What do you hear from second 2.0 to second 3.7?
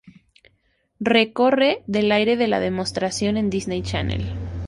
aire de la demostración en